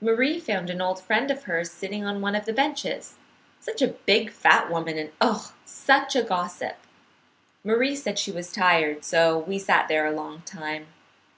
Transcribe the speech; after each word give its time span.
Marie 0.00 0.40
found 0.40 0.70
an 0.70 0.80
old 0.80 0.98
friend 0.98 1.30
of 1.30 1.42
hers 1.42 1.70
sitting 1.70 2.06
on 2.06 2.22
one 2.22 2.34
of 2.34 2.46
the 2.46 2.54
benches, 2.54 3.16
such 3.60 3.82
a 3.82 3.88
big 3.88 4.30
fat 4.30 4.70
woman, 4.70 4.96
and 4.96 5.12
oh, 5.20 5.52
such 5.66 6.16
a 6.16 6.22
gossip! 6.22 6.76
Marie 7.62 7.94
said 7.94 8.18
she 8.18 8.32
was 8.32 8.50
tired, 8.50 9.04
so 9.04 9.36
we 9.38 9.58
sat 9.58 9.88
there 9.88 10.06
a 10.06 10.10
long 10.16 10.40
time. 10.46 10.86